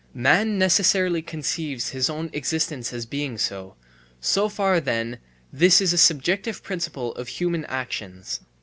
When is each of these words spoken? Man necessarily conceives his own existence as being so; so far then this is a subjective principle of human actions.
Man 0.15 0.57
necessarily 0.57 1.21
conceives 1.21 1.89
his 1.89 2.09
own 2.09 2.31
existence 2.33 2.91
as 2.91 3.05
being 3.05 3.37
so; 3.37 3.75
so 4.19 4.49
far 4.49 4.79
then 4.79 5.19
this 5.53 5.79
is 5.79 5.93
a 5.93 5.97
subjective 5.99 6.63
principle 6.63 7.13
of 7.13 7.27
human 7.27 7.65
actions. 7.65 8.39